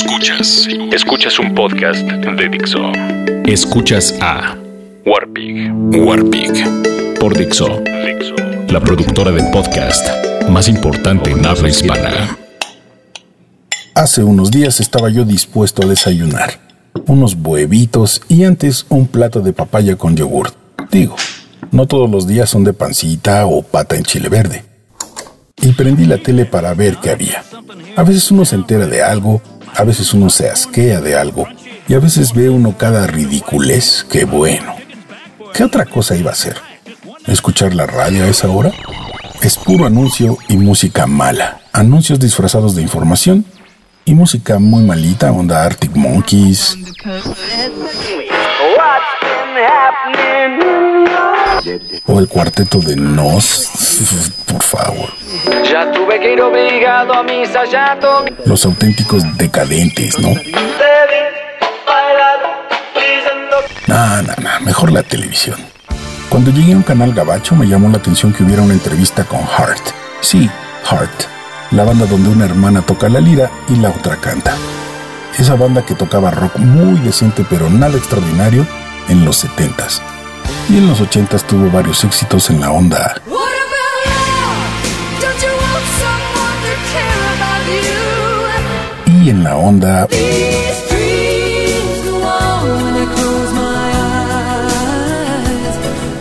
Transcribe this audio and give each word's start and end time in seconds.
Escuchas. 0.00 0.68
Escuchas 0.92 1.38
un 1.40 1.56
podcast 1.56 2.02
de 2.02 2.48
Dixo. 2.48 2.92
Escuchas 3.46 4.14
a 4.20 4.56
Warpig. 5.04 5.72
Warpig. 5.72 7.18
Por 7.18 7.36
Dixo. 7.36 7.80
Dixo. 8.06 8.36
La 8.68 8.78
productora 8.78 9.32
de 9.32 9.42
podcast 9.50 10.06
más 10.48 10.68
importante 10.68 11.32
en 11.32 11.44
habla 11.44 11.68
hispana. 11.68 12.38
Hace 13.96 14.22
unos 14.22 14.52
días 14.52 14.78
estaba 14.78 15.10
yo 15.10 15.24
dispuesto 15.24 15.82
a 15.82 15.86
desayunar. 15.86 16.60
Unos 17.08 17.34
huevitos 17.34 18.22
y 18.28 18.44
antes 18.44 18.86
un 18.90 19.08
plato 19.08 19.40
de 19.40 19.52
papaya 19.52 19.96
con 19.96 20.14
yogur. 20.14 20.52
Digo, 20.92 21.16
no 21.72 21.88
todos 21.88 22.08
los 22.08 22.28
días 22.28 22.48
son 22.48 22.62
de 22.62 22.72
pancita 22.72 23.46
o 23.46 23.62
pata 23.62 23.96
en 23.96 24.04
chile 24.04 24.28
verde. 24.28 24.64
Y 25.60 25.72
prendí 25.72 26.04
la 26.04 26.18
tele 26.18 26.44
para 26.44 26.72
ver 26.72 26.98
qué 26.98 27.10
había. 27.10 27.42
A 27.96 28.04
veces 28.04 28.30
uno 28.30 28.44
se 28.44 28.54
entera 28.54 28.86
de 28.86 29.02
algo, 29.02 29.42
a 29.78 29.84
veces 29.84 30.12
uno 30.12 30.28
se 30.28 30.50
asquea 30.50 31.00
de 31.00 31.16
algo, 31.16 31.46
y 31.86 31.94
a 31.94 32.00
veces 32.00 32.34
ve 32.34 32.50
uno 32.50 32.76
cada 32.76 33.06
ridiculez, 33.06 34.04
qué 34.10 34.24
bueno. 34.24 34.74
¿Qué 35.54 35.62
otra 35.62 35.86
cosa 35.86 36.16
iba 36.16 36.30
a 36.30 36.32
hacer? 36.32 36.56
¿Escuchar 37.26 37.74
la 37.74 37.86
radio 37.86 38.24
a 38.24 38.26
esa 38.28 38.48
hora? 38.48 38.72
Es 39.40 39.56
puro 39.56 39.86
anuncio 39.86 40.36
y 40.48 40.56
música 40.56 41.06
mala. 41.06 41.60
Anuncios 41.72 42.18
disfrazados 42.18 42.74
de 42.74 42.82
información 42.82 43.44
y 44.04 44.14
música 44.14 44.58
muy 44.58 44.82
malita, 44.82 45.30
onda 45.30 45.64
Arctic 45.64 45.94
Monkeys. 45.94 46.76
O 52.06 52.18
el 52.18 52.28
cuarteto 52.28 52.78
de 52.78 52.96
Nos, 52.96 53.68
por 54.46 54.62
favor. 54.62 55.10
Ya 55.70 55.90
tuve 55.92 56.20
que 56.20 56.32
ir 56.32 56.40
obligado 56.40 57.14
a 57.14 57.22
misa, 57.22 57.64
ya 57.64 57.98
Los 58.44 58.64
auténticos 58.64 59.22
decadentes, 59.36 60.18
¿no? 60.18 60.30
No, 63.86 64.22
no, 64.22 64.34
no, 64.38 64.60
mejor 64.60 64.92
la 64.92 65.02
televisión. 65.02 65.58
Cuando 66.28 66.50
llegué 66.50 66.74
a 66.74 66.76
un 66.76 66.82
canal 66.82 67.14
gabacho 67.14 67.56
me 67.56 67.66
llamó 67.66 67.88
la 67.88 67.96
atención 67.96 68.32
que 68.32 68.44
hubiera 68.44 68.62
una 68.62 68.74
entrevista 68.74 69.24
con 69.24 69.40
Heart. 69.40 69.82
Sí, 70.20 70.50
Heart, 70.90 71.22
la 71.70 71.84
banda 71.84 72.04
donde 72.04 72.28
una 72.28 72.44
hermana 72.44 72.82
toca 72.82 73.08
la 73.08 73.20
lira 73.20 73.50
y 73.68 73.76
la 73.76 73.88
otra 73.88 74.16
canta. 74.16 74.54
Esa 75.38 75.54
banda 75.54 75.86
que 75.86 75.94
tocaba 75.94 76.30
rock 76.30 76.56
muy 76.56 76.98
decente 77.00 77.46
pero 77.48 77.70
nada 77.70 77.96
extraordinario 77.96 78.66
en 79.08 79.24
los 79.24 79.44
70s. 79.44 80.17
Y 80.70 80.76
en 80.76 80.86
los 80.86 81.00
80s 81.00 81.46
tuvo 81.46 81.70
varios 81.70 82.04
éxitos 82.04 82.50
en 82.50 82.60
la 82.60 82.70
onda. 82.70 83.14
Y 89.06 89.30
en 89.30 89.44
la 89.44 89.56
onda... 89.56 90.06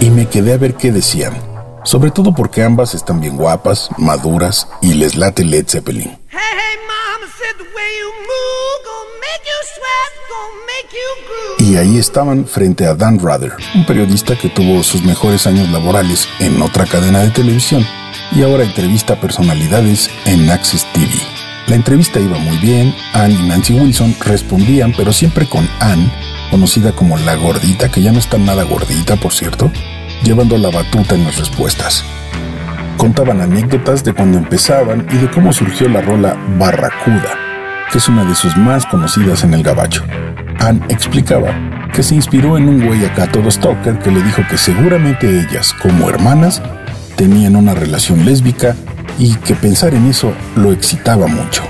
Y 0.00 0.10
me 0.10 0.28
quedé 0.28 0.52
a 0.52 0.58
ver 0.58 0.74
qué 0.74 0.92
decían. 0.92 1.32
Sobre 1.82 2.10
todo 2.10 2.34
porque 2.34 2.62
ambas 2.62 2.94
están 2.94 3.22
bien 3.22 3.38
guapas, 3.38 3.88
maduras 3.96 4.68
y 4.82 4.92
les 4.94 5.16
late 5.16 5.44
Led 5.44 5.66
Zeppelin. 5.66 6.23
Y 11.58 11.76
ahí 11.76 11.98
estaban 11.98 12.46
frente 12.46 12.86
a 12.86 12.94
Dan 12.94 13.18
Rather, 13.18 13.52
un 13.74 13.86
periodista 13.86 14.36
que 14.36 14.48
tuvo 14.48 14.82
sus 14.82 15.02
mejores 15.02 15.46
años 15.46 15.68
laborales 15.70 16.28
en 16.40 16.60
otra 16.60 16.84
cadena 16.84 17.20
de 17.20 17.30
televisión 17.30 17.86
y 18.32 18.42
ahora 18.42 18.64
entrevista 18.64 19.20
personalidades 19.20 20.10
en 20.26 20.50
Access 20.50 20.86
TV. 20.92 21.08
La 21.66 21.76
entrevista 21.76 22.20
iba 22.20 22.38
muy 22.38 22.58
bien, 22.58 22.94
Ann 23.14 23.30
y 23.30 23.48
Nancy 23.48 23.72
Wilson 23.72 24.14
respondían, 24.24 24.92
pero 24.96 25.12
siempre 25.12 25.48
con 25.48 25.66
Ann, 25.80 26.10
conocida 26.50 26.92
como 26.92 27.16
la 27.16 27.36
gordita, 27.36 27.90
que 27.90 28.02
ya 28.02 28.12
no 28.12 28.18
está 28.18 28.36
nada 28.36 28.64
gordita, 28.64 29.16
por 29.16 29.32
cierto, 29.32 29.70
llevando 30.22 30.58
la 30.58 30.70
batuta 30.70 31.14
en 31.14 31.24
las 31.24 31.38
respuestas. 31.38 32.04
Contaban 32.98 33.40
anécdotas 33.40 34.04
de 34.04 34.12
cuando 34.12 34.38
empezaban 34.38 35.06
y 35.10 35.16
de 35.16 35.30
cómo 35.30 35.52
surgió 35.52 35.88
la 35.88 36.02
rola 36.02 36.36
Barracuda, 36.58 37.38
que 37.90 37.98
es 37.98 38.08
una 38.08 38.24
de 38.24 38.34
sus 38.34 38.56
más 38.56 38.84
conocidas 38.86 39.42
en 39.44 39.54
el 39.54 39.62
gabacho. 39.62 40.04
Ann 40.64 40.82
explicaba 40.88 41.90
que 41.92 42.02
se 42.02 42.14
inspiró 42.14 42.56
en 42.56 42.68
un 42.68 42.86
güey 42.86 43.04
acá 43.04 43.30
todo 43.30 43.50
stalker 43.50 43.98
que 43.98 44.10
le 44.10 44.22
dijo 44.22 44.42
que 44.48 44.56
seguramente 44.56 45.28
ellas, 45.28 45.74
como 45.74 46.08
hermanas, 46.08 46.62
tenían 47.16 47.54
una 47.54 47.74
relación 47.74 48.24
lésbica 48.24 48.74
y 49.18 49.34
que 49.34 49.54
pensar 49.54 49.94
en 49.94 50.06
eso 50.06 50.32
lo 50.56 50.72
excitaba 50.72 51.26
mucho. 51.26 51.62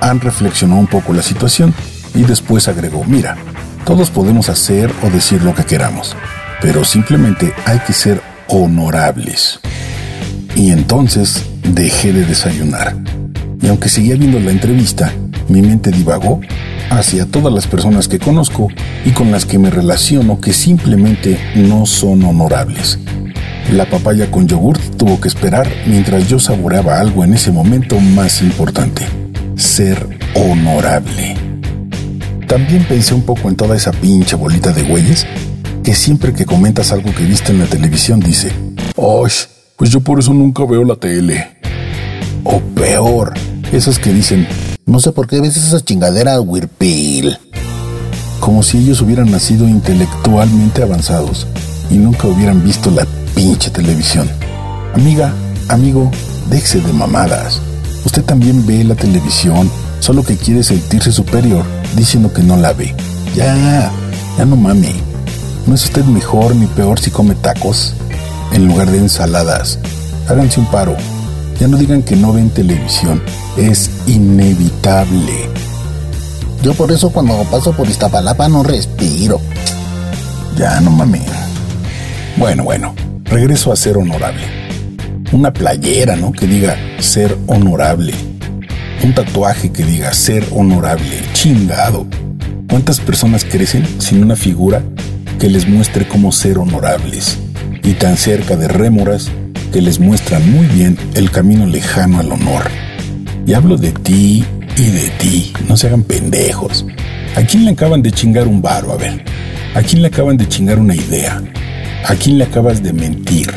Ann 0.00 0.20
reflexionó 0.20 0.80
un 0.80 0.88
poco 0.88 1.12
la 1.12 1.22
situación 1.22 1.72
y 2.12 2.24
después 2.24 2.66
agregó, 2.66 3.04
mira, 3.04 3.36
todos 3.84 4.10
podemos 4.10 4.48
hacer 4.48 4.90
o 5.02 5.10
decir 5.10 5.42
lo 5.42 5.54
que 5.54 5.64
queramos, 5.64 6.16
pero 6.60 6.84
simplemente 6.84 7.54
hay 7.66 7.78
que 7.78 7.92
ser 7.92 8.20
honorables. 8.48 9.60
Y 10.56 10.72
entonces 10.72 11.46
dejé 11.62 12.12
de 12.12 12.26
desayunar. 12.26 12.96
Y 13.62 13.68
aunque 13.68 13.88
seguía 13.88 14.16
viendo 14.16 14.40
la 14.40 14.50
entrevista, 14.50 15.12
mi 15.48 15.62
mente 15.62 15.92
divagó 15.92 16.40
hacia 16.90 17.24
todas 17.24 17.52
las 17.54 17.66
personas 17.66 18.08
que 18.08 18.18
conozco 18.18 18.68
y 19.04 19.12
con 19.12 19.30
las 19.30 19.46
que 19.46 19.58
me 19.58 19.70
relaciono 19.70 20.40
que 20.40 20.52
simplemente 20.52 21.38
no 21.54 21.86
son 21.86 22.24
honorables. 22.24 22.98
La 23.72 23.88
papaya 23.88 24.30
con 24.30 24.48
yogurt 24.48 24.96
tuvo 24.96 25.20
que 25.20 25.28
esperar 25.28 25.68
mientras 25.86 26.28
yo 26.28 26.40
saboreaba 26.40 26.98
algo 26.98 27.24
en 27.24 27.34
ese 27.34 27.52
momento 27.52 27.98
más 28.00 28.42
importante, 28.42 29.06
ser 29.56 30.18
honorable. 30.34 31.36
También 32.48 32.84
pensé 32.84 33.14
un 33.14 33.22
poco 33.22 33.48
en 33.48 33.54
toda 33.54 33.76
esa 33.76 33.92
pinche 33.92 34.34
bolita 34.34 34.72
de 34.72 34.82
güeyes 34.82 35.24
que 35.84 35.94
siempre 35.94 36.32
que 36.32 36.44
comentas 36.44 36.90
algo 36.92 37.14
que 37.14 37.24
viste 37.24 37.52
en 37.52 37.60
la 37.60 37.66
televisión 37.66 38.20
dice, 38.20 38.52
¡Osh! 38.96 39.44
Pues 39.76 39.90
yo 39.90 40.00
por 40.00 40.18
eso 40.18 40.34
nunca 40.34 40.64
veo 40.66 40.84
la 40.84 40.96
tele. 40.96 41.56
O 42.44 42.60
peor, 42.60 43.32
esos 43.72 43.98
que 43.98 44.12
dicen, 44.12 44.46
no 44.90 44.98
sé 44.98 45.12
por 45.12 45.28
qué 45.28 45.40
ves 45.40 45.56
esa 45.56 45.80
chingadera, 45.80 46.40
Wirpil. 46.40 47.38
Como 48.40 48.64
si 48.64 48.78
ellos 48.78 49.00
hubieran 49.00 49.30
nacido 49.30 49.68
intelectualmente 49.68 50.82
avanzados 50.82 51.46
y 51.90 51.94
nunca 51.94 52.26
hubieran 52.26 52.64
visto 52.64 52.90
la 52.90 53.06
pinche 53.36 53.70
televisión. 53.70 54.28
Amiga, 54.94 55.32
amigo, 55.68 56.10
déjese 56.48 56.80
de 56.80 56.92
mamadas. 56.92 57.60
Usted 58.04 58.24
también 58.24 58.66
ve 58.66 58.82
la 58.82 58.96
televisión, 58.96 59.70
solo 60.00 60.24
que 60.24 60.36
quiere 60.36 60.64
sentirse 60.64 61.12
superior 61.12 61.64
diciendo 61.94 62.32
que 62.32 62.42
no 62.42 62.56
la 62.56 62.72
ve. 62.72 62.92
Ya, 63.36 63.92
ya 64.36 64.44
no 64.44 64.56
mame. 64.56 64.92
¿No 65.68 65.76
es 65.76 65.84
usted 65.84 66.04
mejor 66.04 66.56
ni 66.56 66.66
peor 66.66 66.98
si 66.98 67.12
come 67.12 67.36
tacos 67.36 67.94
en 68.52 68.66
lugar 68.66 68.90
de 68.90 68.98
ensaladas? 68.98 69.78
Háganse 70.28 70.58
un 70.58 70.66
paro. 70.66 70.96
Ya 71.60 71.68
no 71.68 71.76
digan 71.76 72.02
que 72.02 72.16
no 72.16 72.32
ven 72.32 72.48
televisión. 72.48 73.22
Es 73.58 73.90
inevitable. 74.06 75.34
Yo 76.62 76.72
por 76.72 76.90
eso 76.90 77.10
cuando 77.10 77.34
paso 77.50 77.74
por 77.74 77.86
Iztapalapa 77.86 78.48
no 78.48 78.62
respiro. 78.62 79.42
Ya 80.56 80.80
no 80.80 80.90
mames. 80.90 81.20
Bueno, 82.38 82.64
bueno. 82.64 82.94
Regreso 83.24 83.72
a 83.72 83.76
ser 83.76 83.98
honorable. 83.98 84.42
Una 85.32 85.52
playera, 85.52 86.16
¿no? 86.16 86.32
Que 86.32 86.46
diga 86.46 86.78
ser 86.98 87.36
honorable. 87.46 88.14
Un 89.04 89.14
tatuaje 89.14 89.70
que 89.70 89.84
diga 89.84 90.14
ser 90.14 90.46
honorable. 90.52 91.20
Chingado. 91.34 92.06
¿Cuántas 92.70 93.00
personas 93.00 93.44
crecen 93.44 93.86
sin 94.00 94.22
una 94.22 94.34
figura 94.34 94.82
que 95.38 95.50
les 95.50 95.68
muestre 95.68 96.08
cómo 96.08 96.32
ser 96.32 96.56
honorables? 96.56 97.38
Y 97.82 97.92
tan 97.92 98.16
cerca 98.16 98.56
de 98.56 98.66
rémoras 98.66 99.30
que 99.70 99.80
les 99.80 100.00
muestran 100.00 100.50
muy 100.50 100.66
bien 100.66 100.98
el 101.14 101.30
camino 101.30 101.66
lejano 101.66 102.18
al 102.18 102.32
honor. 102.32 102.64
Y 103.46 103.54
hablo 103.54 103.76
de 103.76 103.92
ti 103.92 104.44
y 104.76 104.84
de 104.90 105.10
ti, 105.18 105.52
no 105.68 105.76
se 105.76 105.86
hagan 105.86 106.02
pendejos. 106.02 106.84
¿A 107.36 107.42
quién 107.42 107.64
le 107.64 107.72
acaban 107.72 108.02
de 108.02 108.10
chingar 108.10 108.48
un 108.48 108.60
varo? 108.60 108.92
A 108.92 108.96
ver, 108.96 109.24
¿a 109.74 109.82
quién 109.82 110.02
le 110.02 110.08
acaban 110.08 110.36
de 110.36 110.48
chingar 110.48 110.78
una 110.78 110.94
idea? 110.94 111.40
¿A 112.06 112.14
quién 112.14 112.38
le 112.38 112.44
acabas 112.44 112.82
de 112.82 112.92
mentir? 112.92 113.50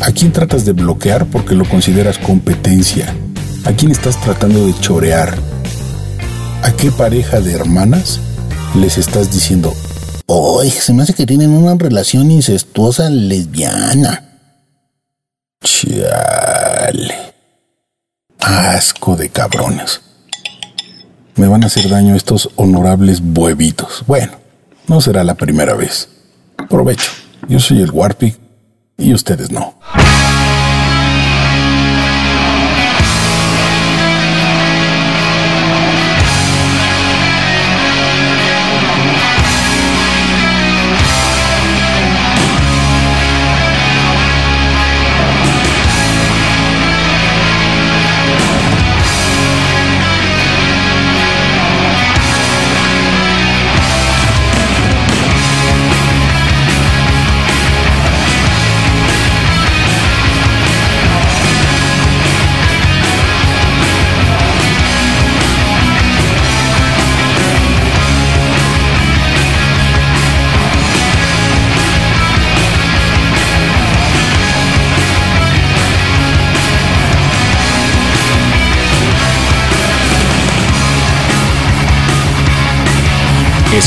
¿A 0.00 0.10
quién 0.10 0.32
tratas 0.32 0.64
de 0.64 0.72
bloquear 0.72 1.26
porque 1.26 1.54
lo 1.54 1.64
consideras 1.64 2.18
competencia? 2.18 3.14
¿A 3.64 3.72
quién 3.72 3.92
estás 3.92 4.20
tratando 4.20 4.66
de 4.66 4.74
chorear? 4.80 5.34
¿A 6.62 6.72
qué 6.72 6.90
pareja 6.90 7.40
de 7.40 7.52
hermanas 7.52 8.20
les 8.74 8.98
estás 8.98 9.32
diciendo, 9.32 9.72
¡Oye, 10.26 10.70
se 10.70 10.92
me 10.92 11.02
hace 11.02 11.14
que 11.14 11.26
tienen 11.26 11.50
una 11.50 11.74
relación 11.74 12.30
incestuosa 12.30 13.10
lesbiana! 13.10 14.31
Chale. 15.62 17.34
Asco 18.40 19.16
de 19.16 19.28
cabrones. 19.28 20.00
Me 21.36 21.46
van 21.48 21.62
a 21.62 21.66
hacer 21.66 21.88
daño 21.88 22.14
estos 22.14 22.50
honorables 22.56 23.22
huevitos. 23.24 24.04
Bueno, 24.06 24.32
no 24.88 25.00
será 25.00 25.24
la 25.24 25.34
primera 25.34 25.74
vez. 25.74 26.08
Provecho. 26.68 27.10
Yo 27.48 27.60
soy 27.60 27.80
el 27.80 27.90
Warpig 27.90 28.38
y 28.98 29.14
ustedes 29.14 29.50
no. 29.50 29.78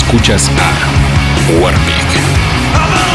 Escuchas 0.06 0.52
a 0.52 1.60
Warpig. 1.60 3.15